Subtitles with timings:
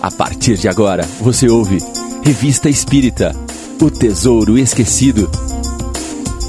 [0.00, 1.78] A partir de agora, você ouve
[2.22, 3.32] Revista Espírita
[3.80, 5.28] O Tesouro Esquecido.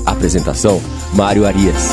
[0.05, 0.81] Apresentação:
[1.13, 1.91] Mário Arias.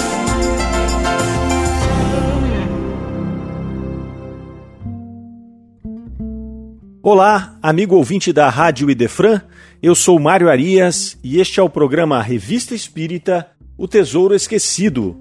[7.02, 9.40] Olá, amigo ouvinte da Rádio Idefran.
[9.82, 13.46] Eu sou Mário Arias e este é o programa Revista Espírita
[13.78, 15.16] O Tesouro Esquecido.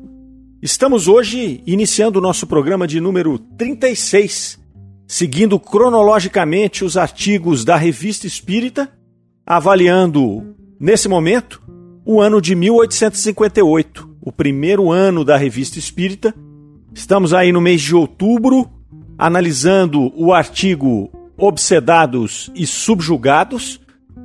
[0.61, 4.62] Estamos hoje iniciando o nosso programa de número 36
[5.07, 8.91] seguindo cronologicamente os artigos da Revista Espírita,
[9.45, 11.61] avaliando, nesse momento,
[12.05, 16.33] o ano de 1858, o primeiro ano da Revista Espírita.
[16.93, 18.69] Estamos aí no mês de outubro,
[19.17, 23.81] analisando o artigo Obsedados e Subjugados.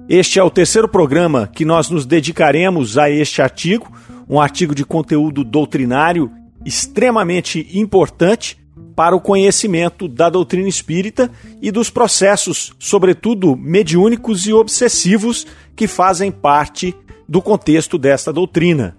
[0.08, 3.91] Este é o terceiro programa que nós nos dedicaremos a este artigo,
[4.28, 6.30] um artigo de conteúdo doutrinário
[6.64, 8.58] extremamente importante
[8.98, 11.30] para o conhecimento da doutrina espírita
[11.62, 16.92] e dos processos, sobretudo mediúnicos e obsessivos, que fazem parte
[17.28, 18.97] do contexto desta doutrina.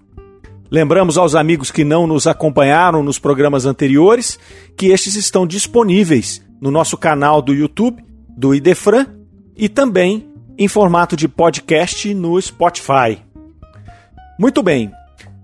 [0.71, 4.39] Lembramos aos amigos que não nos acompanharam nos programas anteriores
[4.77, 9.05] que estes estão disponíveis no nosso canal do YouTube, do Idefran,
[9.53, 13.21] e também em formato de podcast no Spotify.
[14.39, 14.93] Muito bem,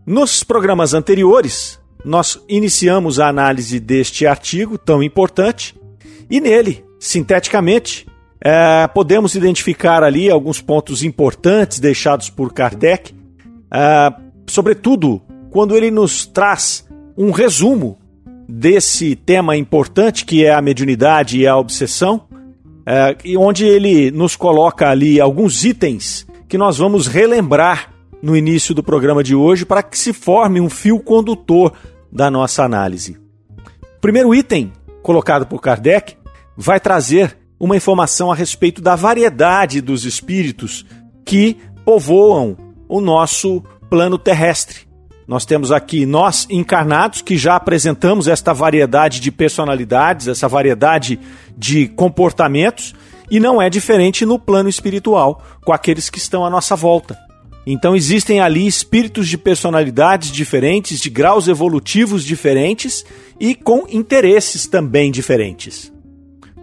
[0.06, 5.76] nos programas anteriores nós iniciamos a análise deste artigo tão importante
[6.30, 8.06] e nele, sinteticamente,
[8.40, 13.12] é, podemos identificar ali alguns pontos importantes deixados por Kardec,
[13.74, 14.14] é,
[14.48, 17.98] sobretudo quando ele nos traz um resumo
[18.48, 22.28] desse tema importante que é a mediunidade e a obsessão,
[22.86, 28.84] é, onde ele nos coloca ali alguns itens que nós vamos relembrar no início do
[28.84, 31.74] programa de hoje para que se forme um fio condutor
[32.16, 33.18] da nossa análise.
[33.98, 34.72] O primeiro item,
[35.04, 36.16] colocado por Kardec,
[36.56, 40.86] vai trazer uma informação a respeito da variedade dos espíritos
[41.26, 42.56] que povoam
[42.88, 44.88] o nosso plano terrestre.
[45.28, 51.20] Nós temos aqui nós encarnados que já apresentamos esta variedade de personalidades, essa variedade
[51.58, 52.96] de comportamentos,
[53.30, 57.18] e não é diferente no plano espiritual com aqueles que estão à nossa volta.
[57.66, 63.04] Então existem ali espíritos de personalidades diferentes, de graus evolutivos diferentes
[63.40, 65.92] e com interesses também diferentes.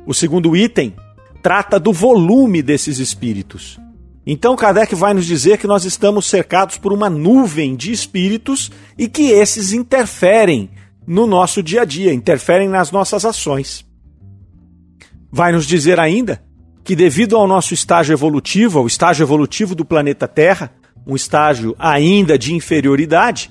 [0.06, 0.94] O segundo item
[1.42, 3.80] trata do volume desses espíritos.
[4.24, 9.08] Então Kardec vai nos dizer que nós estamos cercados por uma nuvem de espíritos e
[9.08, 10.70] que esses interferem
[11.04, 13.84] no nosso dia a dia, interferem nas nossas ações.
[15.32, 16.40] Vai nos dizer ainda
[16.84, 20.70] que, devido ao nosso estágio evolutivo, ao estágio evolutivo do planeta Terra,
[21.06, 23.50] um estágio ainda de inferioridade,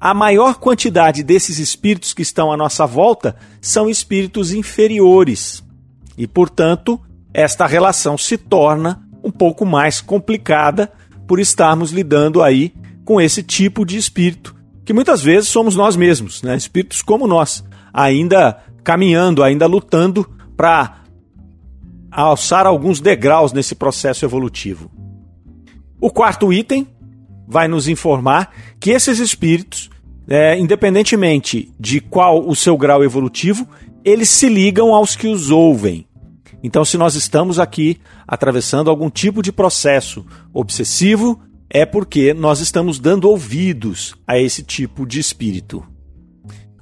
[0.00, 5.62] a maior quantidade desses espíritos que estão à nossa volta são espíritos inferiores.
[6.18, 7.00] E, portanto,
[7.32, 10.92] esta relação se torna um pouco mais complicada
[11.26, 12.74] por estarmos lidando aí
[13.04, 16.56] com esse tipo de espírito, que muitas vezes somos nós mesmos, né?
[16.56, 21.02] espíritos como nós, ainda caminhando, ainda lutando para
[22.10, 24.90] alçar alguns degraus nesse processo evolutivo.
[26.00, 26.88] O quarto item
[27.52, 29.90] vai nos informar que esses espíritos,
[30.26, 33.68] é, independentemente de qual o seu grau evolutivo,
[34.02, 36.06] eles se ligam aos que os ouvem.
[36.62, 40.24] Então, se nós estamos aqui atravessando algum tipo de processo
[40.54, 45.84] obsessivo, é porque nós estamos dando ouvidos a esse tipo de espírito.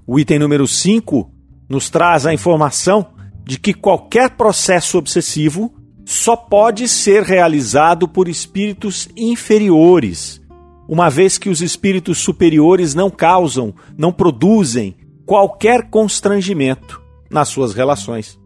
[0.07, 1.31] O item número 5
[1.69, 3.07] nos traz a informação
[3.45, 10.40] de que qualquer processo obsessivo só pode ser realizado por espíritos inferiores,
[10.91, 18.37] uma vez que os espíritos superiores não causam, não produzem qualquer constrangimento nas suas relações.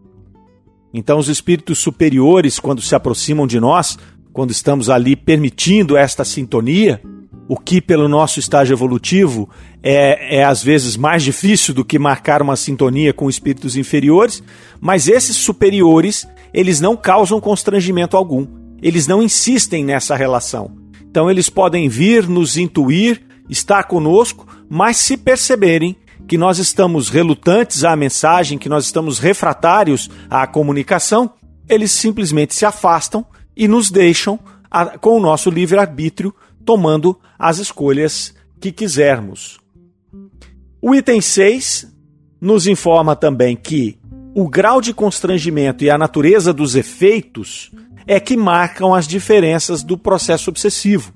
[0.93, 3.97] Então, os espíritos superiores, quando se aproximam de nós,
[4.31, 7.01] quando estamos ali permitindo esta sintonia,
[7.47, 9.49] o que, pelo nosso estágio evolutivo,
[9.81, 14.43] é, é às vezes mais difícil do que marcar uma sintonia com espíritos inferiores,
[14.79, 18.45] mas esses superiores eles não causam constrangimento algum.
[18.83, 20.84] Eles não insistem nessa relação.
[21.15, 25.95] Então eles podem vir nos intuir, estar conosco, mas se perceberem
[26.27, 31.31] que nós estamos relutantes à mensagem, que nós estamos refratários à comunicação,
[31.69, 33.25] eles simplesmente se afastam
[33.55, 34.37] e nos deixam
[34.99, 36.35] com o nosso livre-arbítrio
[36.65, 39.57] tomando as escolhas que quisermos.
[40.81, 41.95] O item 6
[42.41, 43.97] nos informa também que
[44.35, 47.71] o grau de constrangimento e a natureza dos efeitos
[48.07, 51.13] é que marcam as diferenças do processo obsessivo.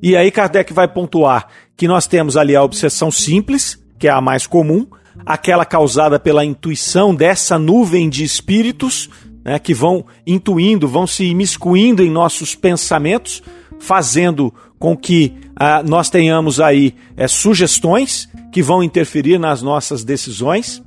[0.00, 4.20] E aí Kardec vai pontuar que nós temos ali a obsessão simples, que é a
[4.20, 4.86] mais comum,
[5.26, 9.10] aquela causada pela intuição dessa nuvem de espíritos
[9.44, 13.42] né, que vão intuindo, vão se imiscuindo em nossos pensamentos,
[13.80, 20.82] fazendo com que ah, nós tenhamos aí é, sugestões que vão interferir nas nossas decisões.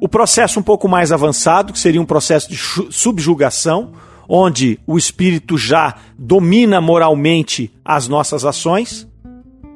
[0.00, 2.56] O processo um pouco mais avançado, que seria um processo de
[2.90, 3.92] subjugação,
[4.28, 9.08] onde o espírito já domina moralmente as nossas ações.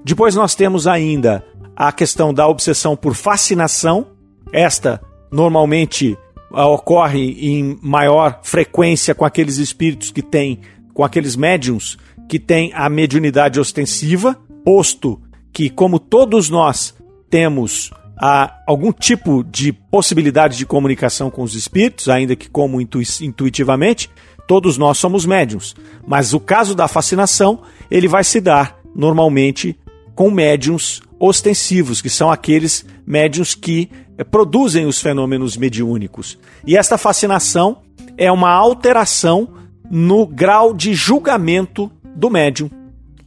[0.05, 1.45] Depois nós temos ainda
[1.77, 4.07] a questão da obsessão por fascinação.
[4.53, 5.01] Esta
[5.31, 6.17] normalmente
[6.51, 10.61] ocorre em maior frequência com aqueles espíritos que têm,
[10.93, 11.97] com aqueles médiums
[12.29, 15.21] que têm a mediunidade ostensiva, posto
[15.53, 16.95] que, como todos nós
[17.29, 23.05] temos ah, algum tipo de possibilidade de comunicação com os espíritos, ainda que como intui
[23.23, 24.11] intuitivamente,
[24.51, 25.77] todos nós somos médiums.
[26.05, 29.79] Mas o caso da fascinação, ele vai se dar normalmente
[30.13, 33.89] com médiums ostensivos, que são aqueles médiums que
[34.19, 36.37] eh, produzem os fenômenos mediúnicos.
[36.67, 37.83] E esta fascinação
[38.19, 39.51] é uma alteração
[39.89, 42.69] no grau de julgamento do médium.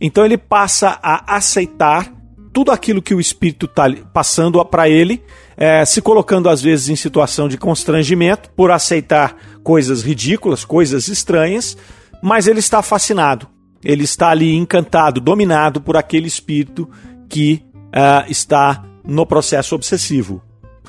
[0.02, 2.14] Então ele passa a aceitar
[2.52, 5.24] tudo aquilo que o espírito está passando para ele,
[5.56, 11.78] é, se colocando às vezes em situação de constrangimento por aceitar coisas ridículas, coisas estranhas,
[12.22, 13.48] mas ele está fascinado.
[13.84, 16.90] Ele está ali encantado, dominado por aquele espírito
[17.28, 20.42] que uh, está no processo obsessivo.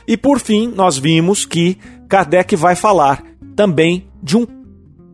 [0.07, 1.79] E por fim, nós vimos que
[2.09, 3.23] Kardec vai falar
[3.57, 4.47] também de um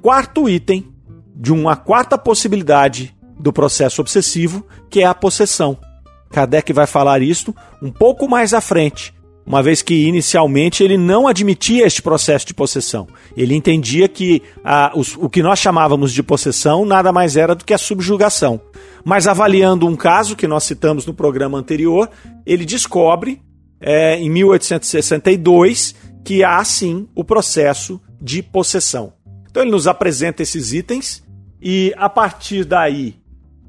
[0.03, 0.93] quarto item,
[1.35, 5.79] de uma quarta possibilidade do processo obsessivo, que é a possessão.
[6.31, 9.15] Kardec vai falar isto um pouco mais à frente,
[9.51, 13.09] uma vez que inicialmente ele não admitia este processo de possessão.
[13.37, 17.65] Ele entendia que a, os, o que nós chamávamos de possessão nada mais era do
[17.65, 18.61] que a subjugação.
[19.05, 22.09] Mas avaliando um caso que nós citamos no programa anterior,
[22.47, 23.43] ele descobre,
[23.81, 29.15] é, em 1862, que há sim o processo de possessão.
[29.51, 31.25] Então ele nos apresenta esses itens
[31.61, 33.17] e a partir daí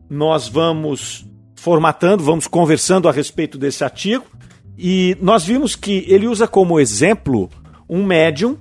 [0.07, 1.25] nós vamos
[1.55, 4.25] formatando, vamos conversando a respeito desse artigo.
[4.83, 7.47] E nós vimos que ele usa como exemplo
[7.87, 8.57] um médium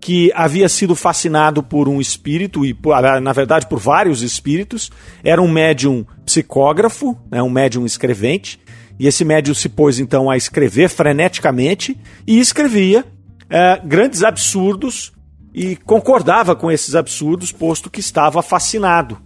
[0.00, 2.76] que havia sido fascinado por um espírito, e
[3.20, 4.88] na verdade por vários espíritos.
[5.24, 8.60] Era um médium psicógrafo, né, um médium escrevente.
[9.00, 13.04] E esse médium se pôs então a escrever freneticamente e escrevia
[13.50, 15.12] é, grandes absurdos
[15.52, 19.18] e concordava com esses absurdos, posto que estava fascinado.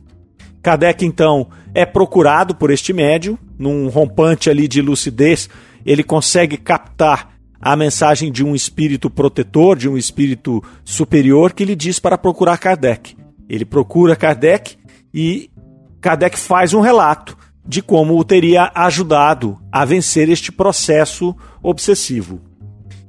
[0.62, 5.50] Kardec então é procurado por este médium, num rompante ali de lucidez,
[5.88, 11.75] ele consegue captar a mensagem de um espírito protetor, de um espírito superior que lhe
[11.75, 13.17] diz para procurar Kardec.
[13.49, 14.76] Ele procura Kardec
[15.14, 15.50] e
[15.99, 17.35] Kardec faz um relato
[17.67, 22.38] de como o teria ajudado a vencer este processo obsessivo.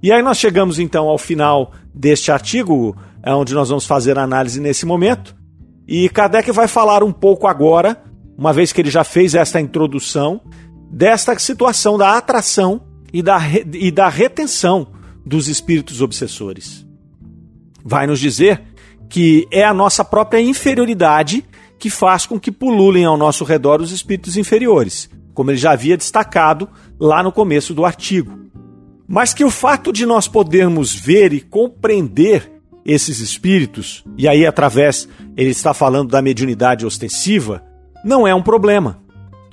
[0.01, 4.23] E aí nós chegamos então ao final deste artigo, é onde nós vamos fazer a
[4.23, 5.35] análise nesse momento.
[5.85, 8.01] E Kardec vai falar um pouco agora,
[8.37, 10.39] uma vez que ele já fez esta introdução,
[10.89, 12.81] desta situação da atração
[13.13, 13.39] e da,
[13.73, 14.87] e da retenção
[15.25, 16.85] dos espíritos obsessores.
[17.83, 18.61] Vai nos dizer
[19.09, 21.45] que é a nossa própria inferioridade
[21.77, 25.95] que faz com que pululem ao nosso redor os espíritos inferiores, como ele já havia
[25.95, 26.67] destacado
[26.99, 28.37] lá no começo do artigo.
[29.07, 32.51] Mas que o fato de nós podermos ver e compreender
[32.85, 37.63] esses espíritos, e aí através ele está falando da mediunidade ostensiva,
[38.03, 39.01] não é um problema.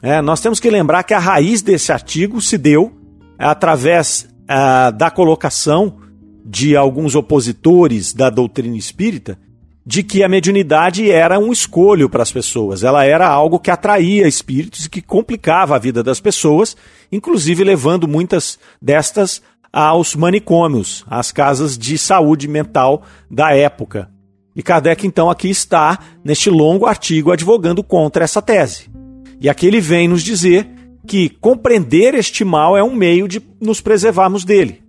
[0.07, 2.93] É, nós temos que lembrar que a raiz desse artigo se deu
[3.37, 5.97] através ah, da colocação
[6.45, 9.37] de alguns opositores da doutrina espírita
[9.85, 14.29] de que a mediunidade era um escolho para as pessoas, ela era algo que atraía
[14.29, 16.77] espíritos e que complicava a vida das pessoas,
[17.11, 24.09] inclusive levando muitas destas aos manicômios, às casas de saúde mental da época.
[24.55, 28.95] E Kardec, então, aqui está, neste longo artigo, advogando contra essa tese.
[29.41, 30.69] E aqui ele vem nos dizer
[31.07, 34.83] que compreender este mal é um meio de nos preservarmos dele.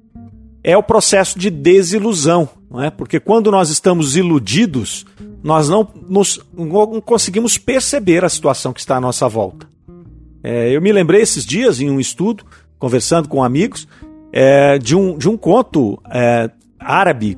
[0.64, 2.90] É o processo de desilusão, não é?
[2.90, 5.06] Porque quando nós estamos iludidos,
[5.44, 9.68] nós não, nos, não conseguimos perceber a situação que está à nossa volta.
[10.44, 12.44] É, eu me lembrei esses dias, em um estudo,
[12.80, 13.88] conversando com amigos,
[14.32, 16.50] é, de, um, de um conto é,
[16.80, 17.38] árabe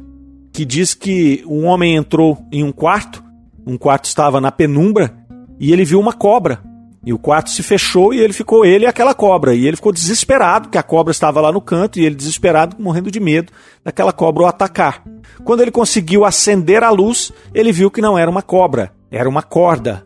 [0.51, 3.23] que diz que um homem entrou em um quarto,
[3.65, 5.15] um quarto estava na penumbra,
[5.59, 6.61] e ele viu uma cobra.
[7.05, 9.55] E o quarto se fechou e ele ficou ele e aquela cobra.
[9.55, 13.09] E ele ficou desesperado, que a cobra estava lá no canto, e ele desesperado, morrendo
[13.09, 13.53] de medo
[13.83, 15.03] daquela cobra o atacar.
[15.43, 19.41] Quando ele conseguiu acender a luz, ele viu que não era uma cobra, era uma
[19.41, 20.05] corda.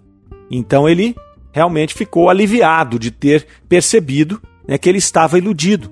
[0.51, 1.15] Então ele
[1.51, 5.91] realmente ficou aliviado de ter percebido né, que ele estava iludido.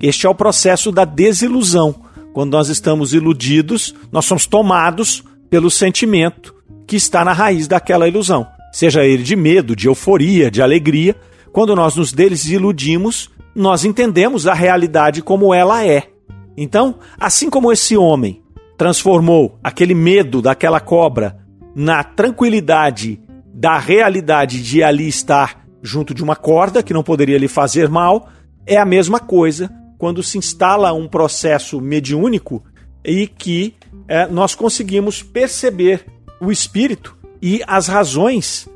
[0.00, 1.94] Este é o processo da desilusão.
[2.32, 6.54] Quando nós estamos iludidos, nós somos tomados pelo sentimento
[6.86, 11.16] que está na raiz daquela ilusão, seja ele de medo, de euforia, de alegria.
[11.52, 16.08] Quando nós nos desiludimos, nós entendemos a realidade como ela é.
[16.56, 18.42] Então, assim como esse homem
[18.76, 21.38] transformou aquele medo daquela cobra
[21.74, 23.20] na tranquilidade
[23.52, 28.28] da realidade de ali estar junto de uma corda que não poderia lhe fazer mal,
[28.66, 32.62] é a mesma coisa quando se instala um processo mediúnico
[33.04, 33.74] e que
[34.08, 36.04] é, nós conseguimos perceber
[36.40, 38.68] o espírito e as razões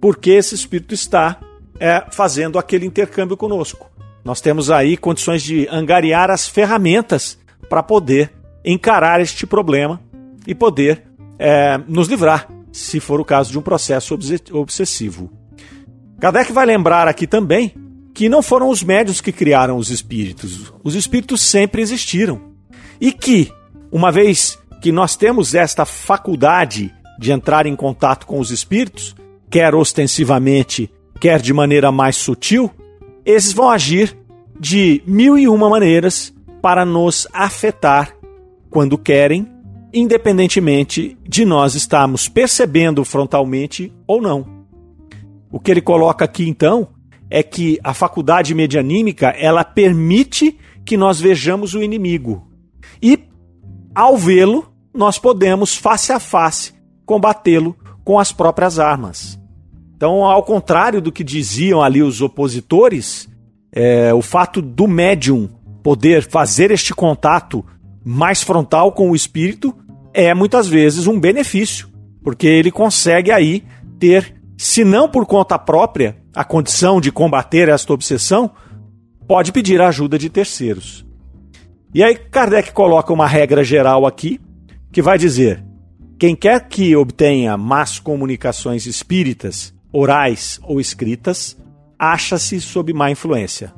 [0.00, 1.38] por que esse espírito está
[1.78, 3.88] é, fazendo aquele intercâmbio conosco.
[4.24, 8.32] Nós temos aí condições de angariar as ferramentas para poder
[8.64, 10.00] encarar este problema
[10.44, 11.04] e poder
[11.38, 14.18] é, nos livrar, se for o caso de um processo
[14.50, 15.30] obsessivo.
[16.18, 17.76] Kardec vai lembrar aqui também
[18.12, 20.72] que não foram os médios que criaram os espíritos.
[20.82, 22.40] Os espíritos sempre existiram.
[23.00, 23.52] E que,
[23.92, 29.14] uma vez que nós temos esta faculdade de entrar em contato com os espíritos,
[29.50, 32.70] quer ostensivamente, quer de maneira mais sutil,
[33.24, 34.16] esses vão agir
[34.58, 36.32] de mil e uma maneiras
[36.62, 38.14] para nos afetar
[38.70, 39.46] quando querem,
[39.92, 44.46] independentemente de nós estarmos percebendo frontalmente ou não.
[45.50, 46.88] O que ele coloca aqui então
[47.30, 52.46] é que a faculdade medianímica ela permite que nós vejamos o inimigo
[53.02, 53.18] e
[53.94, 56.75] ao vê-lo nós podemos face a face
[57.06, 59.40] combatê-lo com as próprias armas.
[59.96, 63.26] Então, ao contrário do que diziam ali os opositores,
[63.72, 65.48] é, o fato do médium
[65.82, 67.64] poder fazer este contato
[68.04, 69.74] mais frontal com o espírito
[70.12, 71.88] é muitas vezes um benefício,
[72.22, 73.64] porque ele consegue aí
[73.98, 78.50] ter, se não por conta própria, a condição de combater esta obsessão,
[79.26, 81.06] pode pedir a ajuda de terceiros.
[81.94, 84.40] E aí Kardec coloca uma regra geral aqui,
[84.92, 85.64] que vai dizer:
[86.18, 91.56] quem quer que obtenha más comunicações espíritas, orais ou escritas,
[91.98, 93.74] acha-se sob má influência.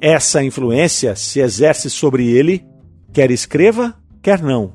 [0.00, 2.64] Essa influência se exerce sobre ele,
[3.12, 4.72] quer escreva, quer não.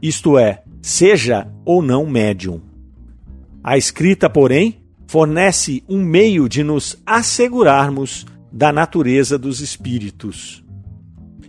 [0.00, 2.62] Isto é, seja ou não médium.
[3.62, 10.64] A escrita, porém, fornece um meio de nos assegurarmos da natureza dos espíritos.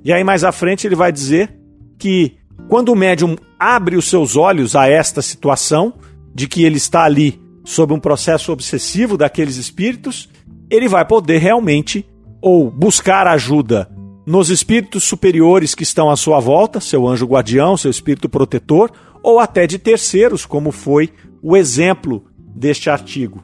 [0.04, 1.58] E aí, mais à frente, ele vai dizer
[1.98, 2.36] que
[2.68, 5.94] quando o médium abre os seus olhos a esta situação,
[6.34, 10.30] de que ele está ali sob um processo obsessivo daqueles espíritos,
[10.70, 12.06] ele vai poder realmente
[12.42, 13.90] ou buscar ajuda
[14.26, 18.92] nos espíritos superiores que estão à sua volta, seu anjo guardião, seu espírito protetor,
[19.22, 21.10] ou até de terceiros, como foi
[21.42, 23.44] o exemplo deste artigo.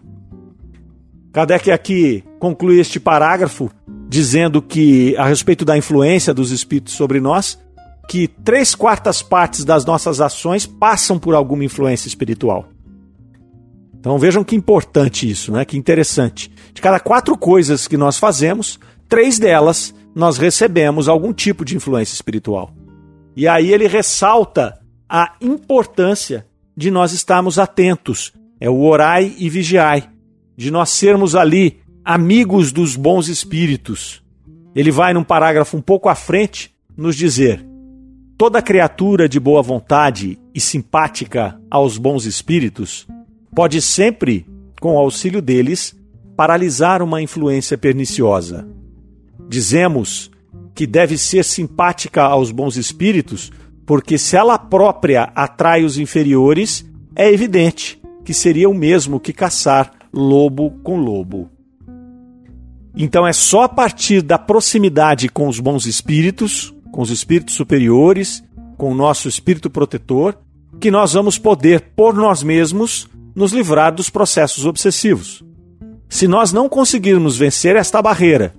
[1.32, 3.70] Kardec aqui conclui este parágrafo
[4.08, 7.60] dizendo que, a respeito da influência dos espíritos sobre nós,
[8.10, 12.68] que três quartas partes das nossas ações passam por alguma influência espiritual.
[14.00, 15.64] Então vejam que importante isso, né?
[15.64, 16.52] Que interessante.
[16.74, 22.16] De cada quatro coisas que nós fazemos, três delas nós recebemos algum tipo de influência
[22.16, 22.74] espiritual.
[23.36, 28.34] E aí ele ressalta a importância de nós estarmos atentos.
[28.60, 30.10] É o orai e vigiai,
[30.58, 34.24] de nós sermos ali amigos dos bons espíritos.
[34.74, 37.69] Ele vai num parágrafo um pouco à frente nos dizer:
[38.40, 43.06] Toda criatura de boa vontade e simpática aos bons espíritos
[43.54, 44.48] pode sempre,
[44.80, 45.94] com auxílio deles,
[46.38, 48.66] paralisar uma influência perniciosa.
[49.50, 50.32] Dizemos
[50.74, 53.52] que deve ser simpática aos bons espíritos,
[53.86, 59.92] porque se ela própria atrai os inferiores, é evidente que seria o mesmo que caçar
[60.14, 61.50] lobo com lobo.
[62.96, 68.44] Então é só a partir da proximidade com os bons espíritos, com os espíritos superiores,
[68.78, 70.38] com o nosso espírito protetor,
[70.80, 75.44] que nós vamos poder, por nós mesmos, nos livrar dos processos obsessivos.
[76.08, 78.54] Se nós não conseguirmos vencer esta barreira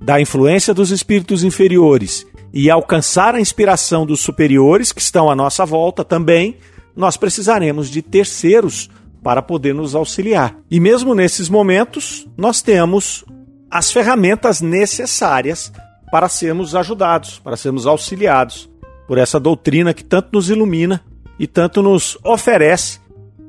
[0.00, 5.66] da influência dos espíritos inferiores e alcançar a inspiração dos superiores que estão à nossa
[5.66, 6.56] volta também,
[6.96, 8.88] nós precisaremos de terceiros
[9.22, 10.56] para poder nos auxiliar.
[10.70, 13.24] E mesmo nesses momentos, nós temos
[13.70, 15.72] as ferramentas necessárias
[16.14, 18.70] para sermos ajudados, para sermos auxiliados
[19.08, 21.04] por essa doutrina que tanto nos ilumina
[21.40, 23.00] e tanto nos oferece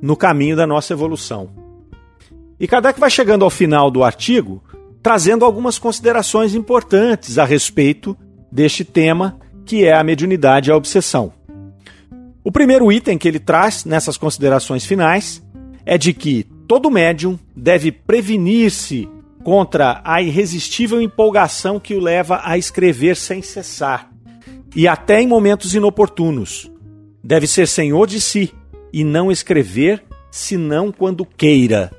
[0.01, 1.51] no caminho da nossa evolução.
[2.59, 4.63] E Kardec vai chegando ao final do artigo
[5.03, 8.17] trazendo algumas considerações importantes a respeito
[8.51, 11.31] deste tema que é a mediunidade e a obsessão.
[12.43, 15.39] O primeiro item que ele traz nessas considerações finais
[15.85, 19.07] é de que todo médium deve prevenir-se
[19.45, 24.09] contra a irresistível empolgação que o leva a escrever sem cessar,
[24.75, 26.71] e até em momentos inoportunos.
[27.23, 28.51] Deve ser senhor de si
[28.91, 31.91] e não escrever senão quando queira.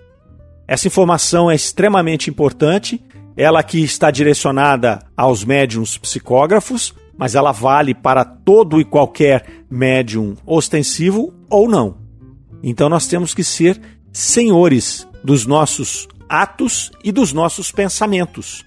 [0.67, 3.00] Essa informação é extremamente importante.
[3.37, 10.35] Ela aqui está direcionada aos médiums psicógrafos, mas ela vale para todo e qualquer médium
[10.45, 11.99] ostensivo ou não.
[12.61, 13.81] Então nós temos que ser
[14.12, 18.64] senhores dos nossos atos e dos nossos pensamentos.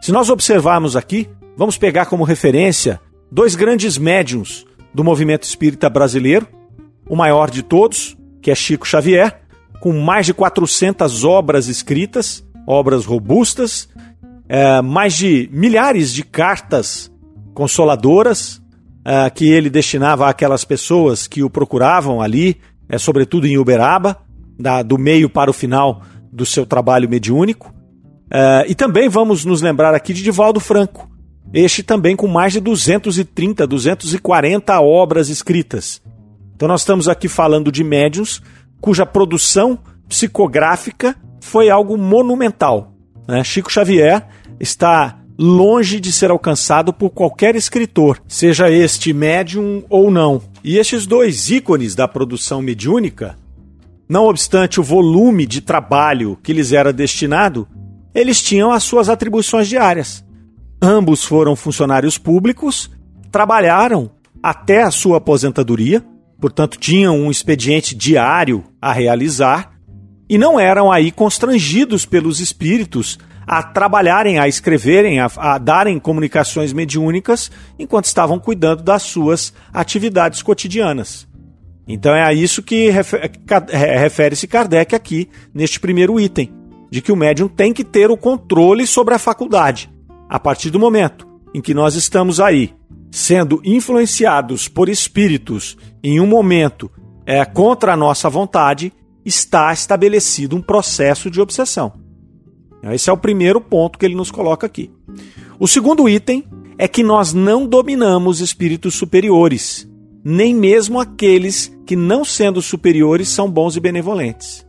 [0.00, 6.46] Se nós observarmos aqui, vamos pegar como referência dois grandes médiums do movimento espírita brasileiro,
[7.08, 9.40] o maior de todos, que é Chico Xavier,
[9.80, 13.88] com mais de 400 obras escritas, obras robustas,
[14.48, 17.10] é, mais de milhares de cartas
[17.54, 18.62] consoladoras
[19.04, 24.18] é, que ele destinava àquelas pessoas que o procuravam ali, é, sobretudo em Uberaba,
[24.58, 26.02] da, do meio para o final
[26.34, 27.72] do seu trabalho mediúnico.
[28.30, 31.08] É, e também vamos nos lembrar aqui de Divaldo Franco,
[31.52, 36.02] este também com mais de 230, 240 obras escritas.
[36.56, 38.42] Então nós estamos aqui falando de médiuns
[38.80, 42.92] cuja produção psicográfica foi algo monumental.
[43.28, 43.44] Né?
[43.44, 44.26] Chico Xavier
[44.58, 50.42] está longe de ser alcançado por qualquer escritor, seja este médium ou não.
[50.62, 53.36] E estes dois ícones da produção mediúnica,
[54.14, 57.66] não obstante o volume de trabalho que lhes era destinado,
[58.14, 60.24] eles tinham as suas atribuições diárias.
[60.80, 62.88] Ambos foram funcionários públicos,
[63.32, 66.00] trabalharam até a sua aposentadoria,
[66.40, 69.72] portanto tinham um expediente diário a realizar
[70.30, 76.72] e não eram aí constrangidos pelos espíritos a trabalharem, a escreverem, a, a, darem comunicações
[76.72, 81.26] mediúnicas enquanto estavam cuidando das suas atividades cotidianas.
[81.86, 86.50] Então é a isso que refere-se Kardec aqui neste primeiro item,
[86.90, 89.92] de que o médium tem que ter o controle sobre a faculdade.
[90.28, 92.74] A partir do momento em que nós estamos aí
[93.10, 96.90] sendo influenciados por espíritos em um momento
[97.24, 98.92] é, contra a nossa vontade,
[99.24, 101.92] está estabelecido um processo de obsessão.
[102.92, 104.90] Esse é o primeiro ponto que ele nos coloca aqui.
[105.58, 106.44] O segundo item
[106.76, 109.88] é que nós não dominamos espíritos superiores,
[110.24, 114.66] nem mesmo aqueles que, não sendo superiores, são bons e benevolentes.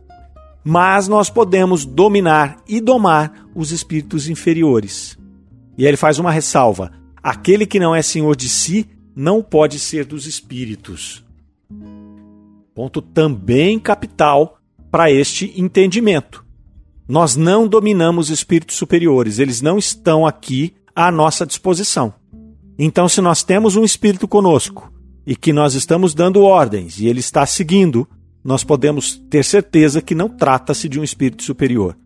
[0.62, 5.16] Mas nós podemos dominar e domar os espíritos inferiores.
[5.78, 6.92] E aí ele faz uma ressalva:
[7.22, 11.24] aquele que não é senhor de si não pode ser dos espíritos.
[12.74, 14.58] Ponto também capital
[14.90, 16.44] para este entendimento.
[17.08, 22.12] Nós não dominamos espíritos superiores, eles não estão aqui à nossa disposição.
[22.78, 24.92] Então, se nós temos um espírito conosco
[25.26, 28.08] e que nós estamos dando ordens e ele está seguindo,
[28.44, 31.96] nós podemos ter certeza que não trata-se de um espírito superior.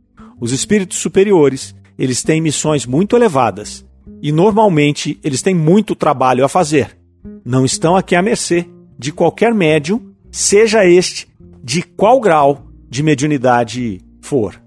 [0.40, 3.84] Os espíritos superiores, eles têm missões muito elevadas
[4.22, 6.96] e normalmente eles têm muito trabalho a fazer.
[7.44, 8.66] Não estão aqui à mercê
[8.98, 11.28] de qualquer médium, seja este
[11.62, 14.60] de qual grau de mediunidade for.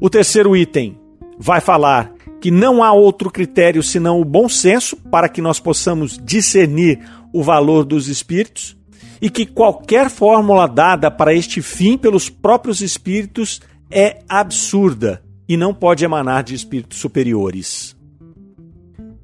[0.00, 0.98] O terceiro item
[1.38, 6.18] vai falar que não há outro critério senão o bom senso para que nós possamos
[6.18, 6.98] discernir
[7.32, 8.76] o valor dos espíritos
[9.20, 15.72] e que qualquer fórmula dada para este fim pelos próprios espíritos é absurda e não
[15.72, 17.94] pode emanar de espíritos superiores.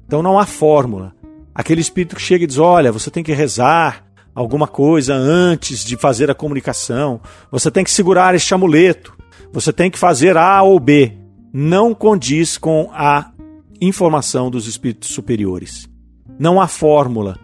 [0.07, 1.13] Então não há fórmula.
[1.53, 5.97] Aquele espírito que chega e diz: olha, você tem que rezar alguma coisa antes de
[5.97, 7.19] fazer a comunicação,
[7.51, 9.13] você tem que segurar este amuleto,
[9.51, 11.18] você tem que fazer A ou B.
[11.51, 13.31] Não condiz com a
[13.81, 15.89] informação dos espíritos superiores.
[16.37, 17.39] Não há fórmula.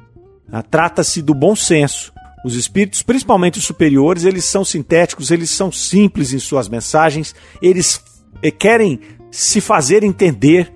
[0.51, 2.13] Ah, trata-se do bom senso.
[2.45, 8.03] Os espíritos, principalmente os superiores, eles são sintéticos, eles são simples em suas mensagens, eles
[8.43, 8.99] eh, querem
[9.31, 10.71] se fazer entender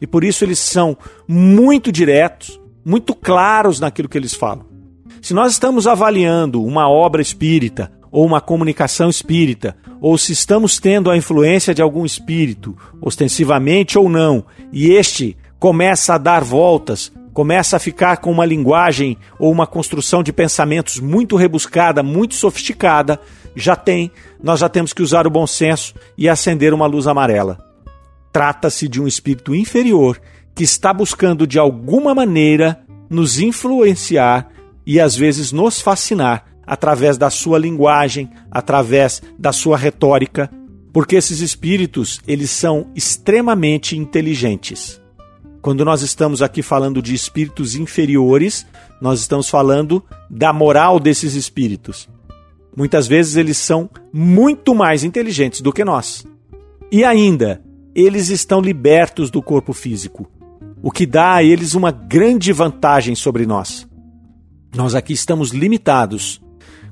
[0.00, 4.66] e por isso eles são muito diretos, muito claros naquilo que eles falam.
[5.22, 11.10] Se nós estamos avaliando uma obra espírita ou uma comunicação espírita, ou se estamos tendo
[11.10, 17.76] a influência de algum espírito, ostensivamente ou não, e este começa a dar voltas, começa
[17.76, 23.20] a ficar com uma linguagem ou uma construção de pensamentos muito rebuscada, muito sofisticada,
[23.54, 24.10] já tem,
[24.42, 27.58] nós já temos que usar o bom senso e acender uma luz amarela.
[28.32, 30.18] Trata-se de um espírito inferior
[30.54, 34.48] que está buscando de alguma maneira nos influenciar
[34.86, 40.50] e às vezes nos fascinar através da sua linguagem, através da sua retórica,
[40.92, 45.00] porque esses espíritos, eles são extremamente inteligentes.
[45.62, 48.66] Quando nós estamos aqui falando de espíritos inferiores,
[49.00, 52.08] nós estamos falando da moral desses espíritos.
[52.76, 56.24] Muitas vezes eles são muito mais inteligentes do que nós.
[56.90, 57.62] E ainda,
[57.94, 60.30] eles estão libertos do corpo físico,
[60.82, 63.88] o que dá a eles uma grande vantagem sobre nós.
[64.74, 66.40] Nós aqui estamos limitados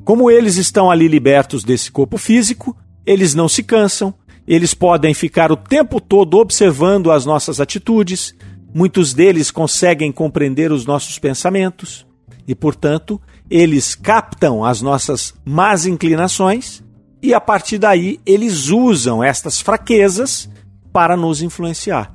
[0.05, 4.13] Como eles estão ali libertos desse corpo físico, eles não se cansam,
[4.47, 8.35] eles podem ficar o tempo todo observando as nossas atitudes,
[8.75, 12.07] muitos deles conseguem compreender os nossos pensamentos
[12.47, 16.83] e, portanto, eles captam as nossas más inclinações
[17.23, 20.51] e a partir daí eles usam estas fraquezas
[20.93, 22.15] para nos influenciar.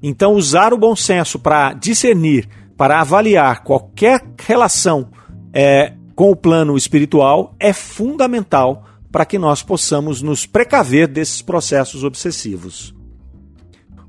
[0.00, 5.08] Então, usar o bom senso para discernir, para avaliar qualquer relação
[5.52, 12.02] é, com o plano espiritual é fundamental para que nós possamos nos precaver desses processos
[12.02, 12.94] obsessivos.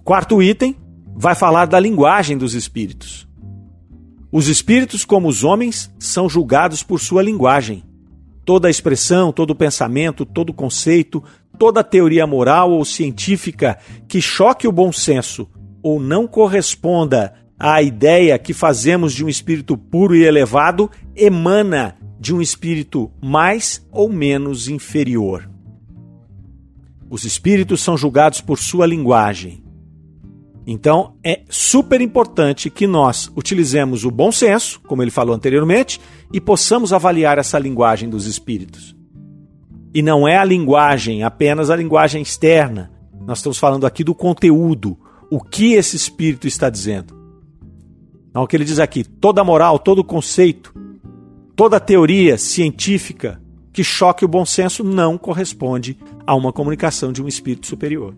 [0.06, 0.76] Quarto item
[1.14, 3.28] vai falar da linguagem dos espíritos.
[4.32, 7.84] Os espíritos, como os homens, são julgados por sua linguagem.
[8.46, 11.22] Toda expressão, todo pensamento, todo conceito,
[11.60, 15.50] toda teoria moral ou científica que choque o bom senso
[15.84, 22.34] ou não corresponda à ideia que fazemos de um espírito puro e elevado emana de
[22.34, 25.50] um espírito mais ou menos inferior.
[27.10, 29.64] Os espíritos são julgados por sua linguagem.
[30.66, 36.02] Então é super importante que nós utilizemos o bom senso, como ele falou anteriormente,
[36.34, 38.96] e possamos avaliar essa linguagem dos espíritos.
[39.94, 42.92] E não é a linguagem, apenas a linguagem externa.
[43.26, 44.98] Nós estamos falando aqui do conteúdo,
[45.32, 47.16] o que esse espírito está dizendo.
[48.30, 50.74] Então, o que ele diz aqui: toda moral, todo conceito,
[51.58, 53.42] toda teoria científica
[53.74, 58.16] que choque o bom senso não corresponde a uma comunicação de um espírito superior.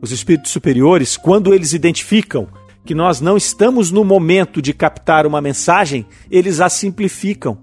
[0.00, 2.46] Os espíritos superiores, quando eles identificam
[2.84, 7.58] que nós não estamos no momento de captar uma mensagem, eles a simplificam,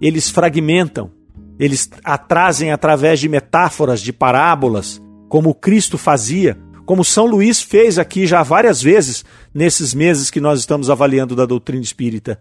[0.00, 1.10] eles fragmentam,
[1.58, 7.98] eles a trazem através de metáforas, de parábolas, como Cristo fazia, como São Luís fez
[7.98, 12.40] aqui já várias vezes nesses meses que nós estamos avaliando da doutrina espírita.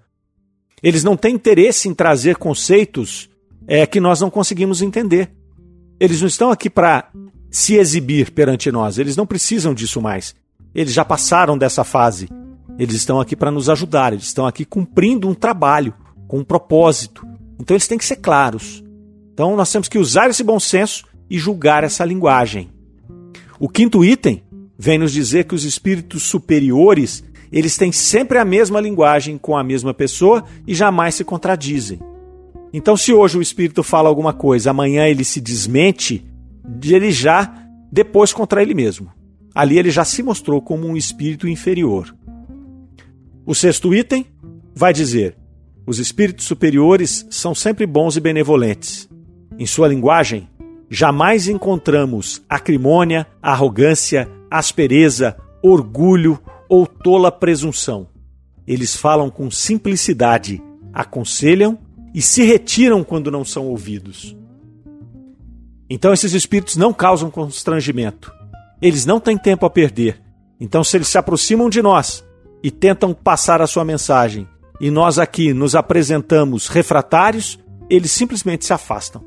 [0.83, 3.29] Eles não têm interesse em trazer conceitos
[3.65, 5.31] é, que nós não conseguimos entender.
[5.97, 7.09] Eles não estão aqui para
[7.49, 10.35] se exibir perante nós, eles não precisam disso mais.
[10.75, 12.27] Eles já passaram dessa fase.
[12.77, 15.93] Eles estão aqui para nos ajudar, eles estão aqui cumprindo um trabalho,
[16.27, 17.25] com um propósito.
[17.59, 18.83] Então eles têm que ser claros.
[19.33, 22.69] Então nós temos que usar esse bom senso e julgar essa linguagem.
[23.59, 24.43] O quinto item
[24.77, 29.63] vem nos dizer que os espíritos superiores, eles têm sempre a mesma linguagem com a
[29.63, 31.99] mesma pessoa e jamais se contradizem.
[32.73, 36.25] Então se hoje o espírito fala alguma coisa, amanhã ele se desmente,
[36.83, 37.53] ele já
[37.91, 39.11] depois contra ele mesmo.
[39.53, 42.15] Ali ele já se mostrou como um espírito inferior.
[43.45, 44.25] O sexto item
[44.73, 45.37] vai dizer:
[45.85, 49.07] os espíritos superiores são sempre bons e benevolentes.
[49.59, 50.49] Em sua linguagem,
[50.89, 58.07] jamais encontramos acrimônia, arrogância, aspereza, orgulho ou tola presunção.
[58.65, 60.61] Eles falam com simplicidade,
[60.93, 61.77] aconselham
[62.13, 64.35] e se retiram quando não são ouvidos.
[65.89, 68.31] Então esses espíritos não causam constrangimento.
[68.81, 70.21] Eles não têm tempo a perder.
[70.59, 72.23] Então, se eles se aproximam de nós
[72.61, 74.47] e tentam passar a sua mensagem,
[74.79, 79.23] e nós aqui nos apresentamos refratários, eles simplesmente se afastam.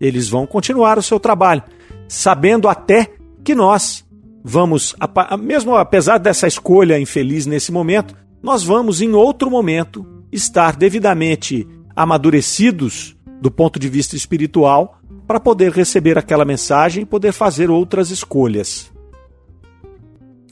[0.00, 1.62] Eles vão continuar o seu trabalho,
[2.08, 3.12] sabendo até
[3.44, 4.04] que nós
[4.42, 4.94] vamos,
[5.40, 13.16] mesmo apesar dessa escolha infeliz nesse momento, nós vamos em outro momento estar devidamente amadurecidos
[13.40, 18.90] do ponto de vista espiritual para poder receber aquela mensagem e poder fazer outras escolhas.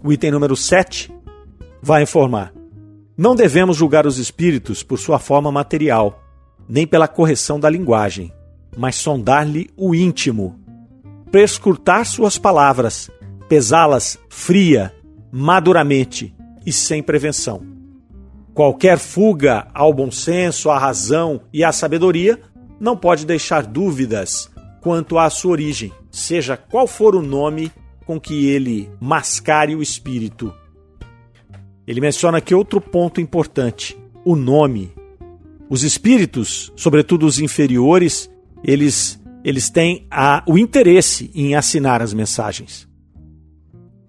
[0.02, 1.12] O item número 7
[1.82, 2.52] vai informar:
[3.16, 6.22] Não devemos julgar os espíritos por sua forma material,
[6.68, 8.32] nem pela correção da linguagem,
[8.76, 10.58] mas sondar-lhe o íntimo,
[11.30, 13.10] prescrutar suas palavras,
[13.50, 14.94] pesá-las fria,
[15.32, 16.32] maduramente
[16.64, 17.60] e sem prevenção.
[18.54, 22.40] Qualquer fuga ao bom senso, à razão e à sabedoria
[22.78, 24.48] não pode deixar dúvidas
[24.80, 27.72] quanto à sua origem, seja qual for o nome
[28.06, 30.54] com que ele mascare o espírito.
[31.84, 34.92] Ele menciona aqui outro ponto importante: o nome.
[35.68, 38.30] Os espíritos, sobretudo os inferiores,
[38.62, 42.89] eles, eles têm a, o interesse em assinar as mensagens.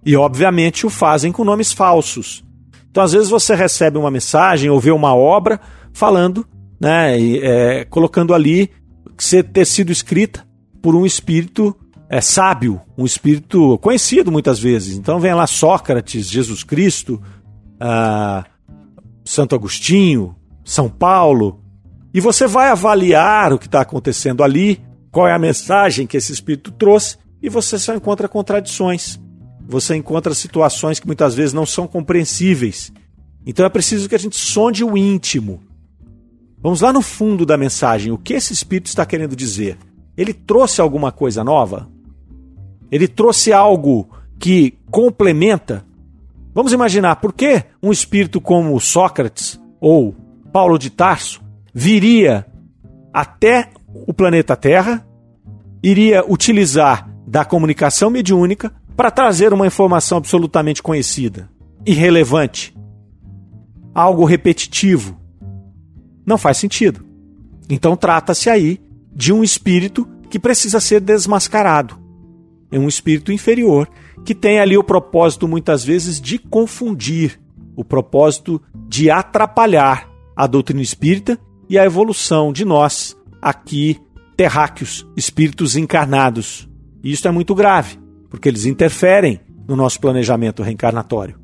[0.04, 2.44] E, obviamente, o fazem com nomes falsos.
[2.90, 5.60] Então, às vezes, você recebe uma mensagem ou vê uma obra
[5.92, 6.46] falando,
[6.80, 8.70] né, é, colocando ali
[9.16, 10.44] que ter sido escrita
[10.82, 11.76] por um espírito
[12.12, 14.98] é, sábio, um espírito conhecido muitas vezes.
[14.98, 17.22] Então vem lá Sócrates, Jesus Cristo,
[17.80, 18.44] ah,
[19.24, 21.62] Santo Agostinho, São Paulo,
[22.12, 24.78] e você vai avaliar o que está acontecendo ali,
[25.10, 29.18] qual é a mensagem que esse espírito trouxe, e você só encontra contradições.
[29.72, 32.92] Você encontra situações que muitas vezes não são compreensíveis.
[33.46, 35.62] Então é preciso que a gente sonde o íntimo.
[36.60, 38.12] Vamos lá no fundo da mensagem.
[38.12, 39.78] O que esse espírito está querendo dizer?
[40.14, 41.88] Ele trouxe alguma coisa nova?
[42.90, 45.86] Ele trouxe algo que complementa?
[46.54, 50.14] Vamos imaginar por que um espírito como Sócrates ou
[50.52, 51.40] Paulo de Tarso
[51.72, 52.46] viria
[53.10, 53.70] até
[54.06, 55.06] o planeta Terra,
[55.82, 61.48] iria utilizar da comunicação mediúnica para trazer uma informação absolutamente conhecida,
[61.84, 62.74] irrelevante,
[63.94, 65.18] algo repetitivo,
[66.24, 67.04] não faz sentido.
[67.68, 68.80] Então trata-se aí
[69.14, 72.00] de um espírito que precisa ser desmascarado.
[72.70, 73.88] É um espírito inferior
[74.24, 77.40] que tem ali o propósito muitas vezes de confundir,
[77.76, 84.00] o propósito de atrapalhar a doutrina espírita e a evolução de nós aqui
[84.36, 86.68] terráqueos, espíritos encarnados.
[87.02, 87.98] E isso é muito grave,
[88.32, 91.38] porque eles interferem no nosso planejamento reencarnatório.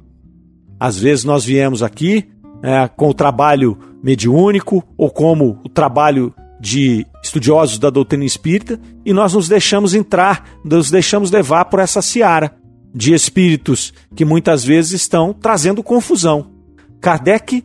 [0.81, 2.27] Às vezes nós viemos aqui
[2.63, 9.13] é, com o trabalho mediúnico ou como o trabalho de estudiosos da doutrina espírita e
[9.13, 12.57] nós nos deixamos entrar, nos deixamos levar por essa seara
[12.95, 16.53] de espíritos que muitas vezes estão trazendo confusão.
[17.03, 17.63] Kardec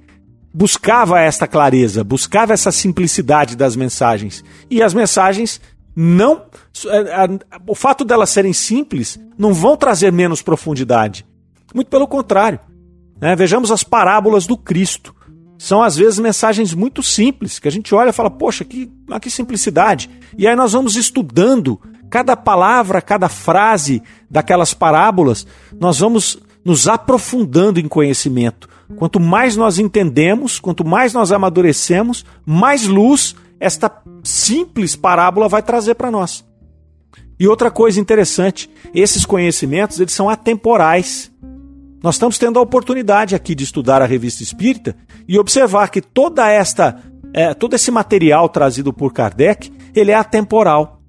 [0.53, 5.62] buscava esta clareza, buscava essa simplicidade das mensagens e as mensagens
[5.95, 6.43] não
[6.88, 7.27] é,
[7.67, 11.25] o fato delas serem simples não vão trazer menos profundidade.
[11.73, 12.60] Muito pelo contrário.
[13.19, 13.36] Né?
[13.36, 15.15] Vejamos as parábolas do Cristo.
[15.58, 19.19] São às vezes mensagens muito simples, que a gente olha e fala, poxa, que, ah,
[19.19, 20.10] que simplicidade.
[20.38, 21.79] E aí nós vamos estudando
[22.10, 25.47] cada palavra, cada frase daquelas parábolas,
[25.79, 28.67] nós vamos nos aprofundando em conhecimento.
[28.97, 33.91] Quanto mais nós entendemos, quanto mais nós amadurecemos, mais luz esta
[34.23, 36.45] simples parábola vai trazer para nós.
[37.39, 41.31] E outra coisa interessante, esses conhecimentos eles são atemporais.
[42.01, 44.95] Nós estamos tendo a oportunidade aqui de estudar a revista Espírita
[45.27, 47.01] e observar que toda esta,
[47.33, 51.01] é, todo esse material trazido por Kardec, ele é atemporal.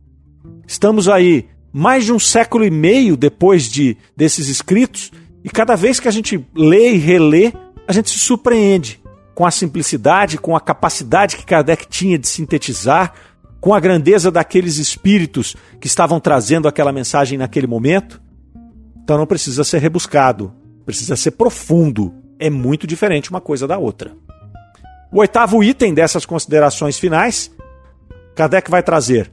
[0.67, 5.11] Estamos aí mais de um século e meio depois de desses escritos
[5.43, 7.53] e cada vez que a gente lê e relê,
[7.87, 9.04] a gente se surpreende
[9.35, 13.13] com a simplicidade, com a capacidade que Kardec tinha de sintetizar,
[13.61, 18.21] com a grandeza daqueles espíritos que estavam trazendo aquela mensagem naquele momento.
[19.03, 20.53] Então não precisa ser rebuscado,
[20.85, 22.15] precisa ser profundo.
[22.39, 24.13] É muito diferente uma coisa da outra.
[25.11, 27.51] O oitavo item dessas considerações finais,
[28.35, 29.33] Kardec vai trazer: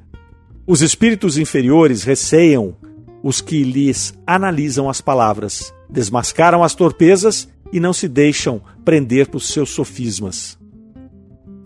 [0.65, 2.75] os espíritos inferiores receiam
[3.23, 9.39] os que lhes analisam as palavras, desmascaram as torpezas e não se deixam prender por
[9.39, 10.57] seus sofismas.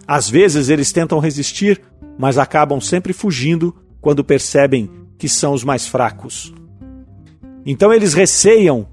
[0.07, 1.81] Às vezes eles tentam resistir,
[2.17, 6.53] mas acabam sempre fugindo quando percebem que são os mais fracos.
[7.65, 8.87] Então eles receiam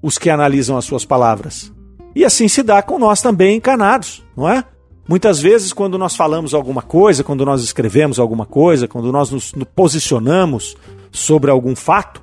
[0.00, 1.72] os que analisam as suas palavras.
[2.14, 4.64] E assim se dá com nós também encarnados, não é?
[5.06, 9.52] Muitas vezes, quando nós falamos alguma coisa, quando nós escrevemos alguma coisa, quando nós nos
[9.74, 10.76] posicionamos
[11.12, 12.22] sobre algum fato,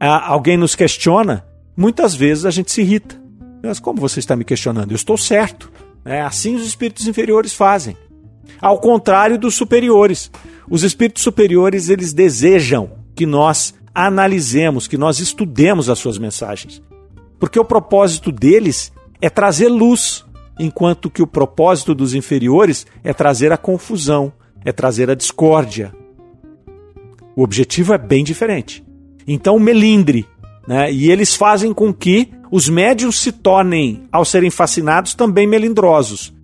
[0.00, 3.20] alguém nos questiona, muitas vezes a gente se irrita.
[3.66, 4.92] Mas como você está me questionando?
[4.92, 5.70] Eu estou certo.
[6.04, 7.96] É assim os espíritos inferiores fazem.
[8.60, 10.30] Ao contrário dos superiores.
[10.70, 16.82] Os espíritos superiores, eles desejam que nós analisemos, que nós estudemos as suas mensagens.
[17.38, 20.24] Porque o propósito deles é trazer luz,
[20.58, 24.32] enquanto que o propósito dos inferiores é trazer a confusão,
[24.64, 25.94] é trazer a discórdia.
[27.34, 28.84] O objetivo é bem diferente.
[29.26, 30.26] Então, melindre,
[30.66, 30.92] né?
[30.92, 36.34] E eles fazem com que os médiums se tornem, ao serem fascinados, também melindrosos.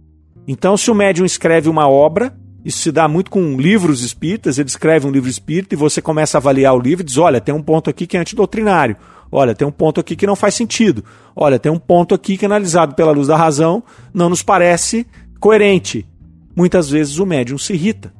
[0.47, 4.69] Então, se o médium escreve uma obra, isso se dá muito com livros espíritas, ele
[4.69, 7.55] escreve um livro espírita e você começa a avaliar o livro e diz: olha, tem
[7.55, 8.97] um ponto aqui que é antidoutrinário.
[9.31, 11.03] Olha, tem um ponto aqui que não faz sentido.
[11.35, 13.83] Olha, tem um ponto aqui que, analisado pela luz da razão,
[14.13, 15.07] não nos parece
[15.41, 16.07] coerente.
[16.55, 18.13] Muitas vezes o médium se irrita.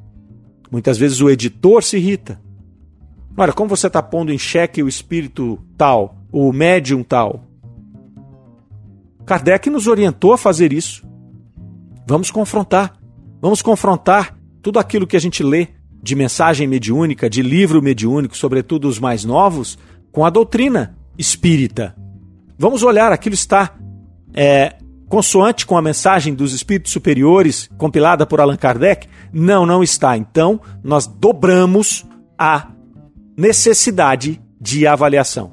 [0.71, 2.41] Muitas vezes o editor se irrita.
[3.37, 7.45] Olha, como você está pondo em xeque o espírito tal, o médium tal?
[9.25, 11.07] Kardec nos orientou a fazer isso.
[12.07, 12.95] Vamos confrontar.
[13.41, 15.69] Vamos confrontar tudo aquilo que a gente lê
[16.03, 19.79] de mensagem mediúnica, de livro mediúnico, sobretudo os mais novos,
[20.11, 21.97] com a doutrina espírita.
[22.59, 23.75] Vamos olhar, aquilo está
[24.35, 24.77] é,
[25.09, 29.09] consoante com a mensagem dos espíritos superiores compilada por Allan Kardec?
[29.33, 30.17] Não, não está.
[30.17, 32.05] Então, nós dobramos
[32.37, 32.72] a
[33.37, 35.53] necessidade de avaliação.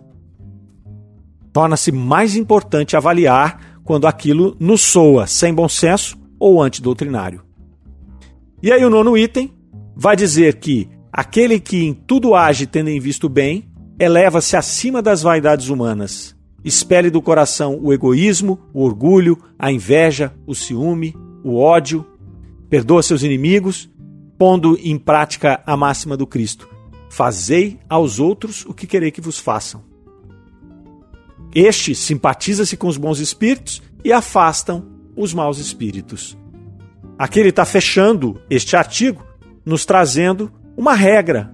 [1.51, 7.41] Torna-se mais importante avaliar quando aquilo nos soa sem bom senso ou antidoutrinário.
[8.61, 9.51] E aí, o nono item
[9.95, 15.21] vai dizer que aquele que em tudo age tendo em visto bem eleva-se acima das
[15.21, 16.35] vaidades humanas.
[16.63, 22.05] Expele do coração o egoísmo, o orgulho, a inveja, o ciúme, o ódio.
[22.69, 23.89] perdoa seus inimigos,
[24.37, 26.68] pondo em prática a máxima do Cristo:
[27.09, 29.83] Fazei aos outros o que querer que vos façam.
[31.53, 36.37] Este simpatiza-se com os bons espíritos e afastam os maus espíritos.
[37.17, 39.25] Aqui ele está fechando este artigo,
[39.65, 41.53] nos trazendo uma regra,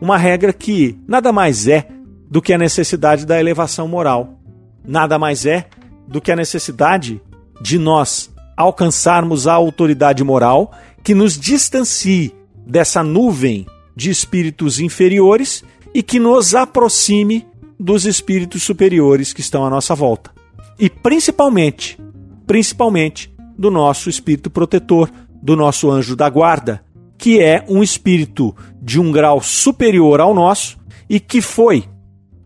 [0.00, 1.86] uma regra que nada mais é
[2.28, 4.40] do que a necessidade da elevação moral,
[4.84, 5.68] nada mais é
[6.08, 7.20] do que a necessidade
[7.60, 12.34] de nós alcançarmos a autoridade moral que nos distancie
[12.66, 17.46] dessa nuvem de espíritos inferiores e que nos aproxime
[17.78, 20.30] dos espíritos superiores que estão à nossa volta.
[20.78, 21.98] E principalmente,
[22.46, 25.10] principalmente do nosso espírito protetor,
[25.42, 26.84] do nosso anjo da guarda,
[27.16, 30.78] que é um espírito de um grau superior ao nosso
[31.08, 31.84] e que foi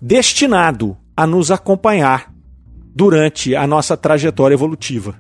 [0.00, 2.32] destinado a nos acompanhar
[2.94, 5.16] durante a nossa trajetória evolutiva.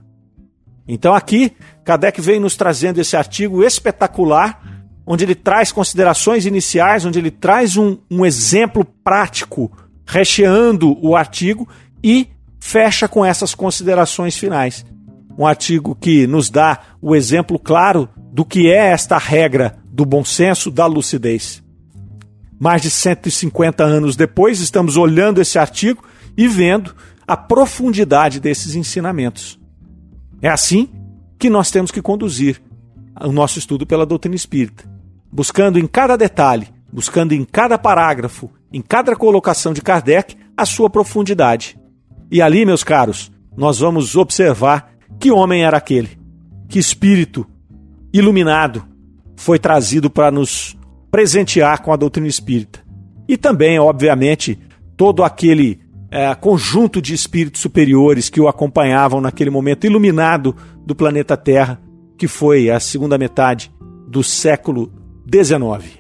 [0.86, 1.52] Então aqui,
[1.84, 4.77] Kardec vem nos trazendo esse artigo espetacular,
[5.10, 9.72] onde ele traz considerações iniciais, onde ele traz um, um exemplo prático,
[10.04, 11.66] recheando o artigo
[12.04, 12.28] e
[12.60, 14.84] fecha com essas considerações finais.
[15.38, 20.22] Um artigo que nos dá o exemplo claro do que é esta regra do bom
[20.22, 21.62] senso, da lucidez.
[22.60, 26.04] Mais de 150 anos depois, estamos olhando esse artigo
[26.36, 26.94] e vendo
[27.26, 29.58] a profundidade desses ensinamentos.
[30.42, 30.90] É assim
[31.38, 32.60] que nós temos que conduzir
[33.22, 34.97] o nosso estudo pela doutrina espírita,
[35.30, 40.90] buscando em cada detalhe, buscando em cada parágrafo, em cada colocação de Kardec, a sua
[40.90, 41.78] profundidade.
[42.30, 46.18] E ali, meus caros, nós vamos observar que homem era aquele,
[46.68, 47.46] que espírito
[48.12, 48.84] iluminado
[49.36, 50.76] foi trazido para nos
[51.10, 52.80] presentear com a doutrina espírita.
[53.26, 54.58] E também, obviamente,
[54.96, 61.36] todo aquele é, conjunto de espíritos superiores que o acompanhavam naquele momento iluminado do planeta
[61.36, 61.80] Terra,
[62.16, 63.70] que foi a segunda metade
[64.08, 64.92] do século
[65.32, 65.98] XIX.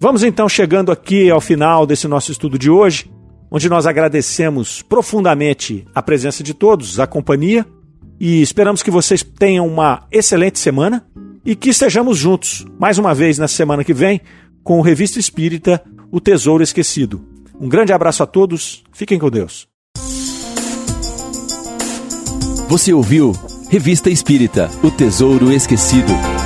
[0.00, 3.10] Vamos então chegando aqui ao final desse nosso estudo de hoje,
[3.50, 7.66] onde nós agradecemos profundamente a presença de todos, a companhia,
[8.20, 11.06] e esperamos que vocês tenham uma excelente semana
[11.44, 14.20] e que estejamos juntos mais uma vez na semana que vem
[14.62, 17.24] com o Revista Espírita O Tesouro Esquecido.
[17.60, 19.66] Um grande abraço a todos, fiquem com Deus.
[22.68, 23.32] Você ouviu
[23.70, 26.37] Revista Espírita O Tesouro Esquecido.